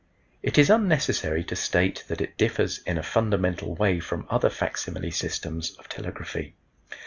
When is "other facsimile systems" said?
4.31-5.75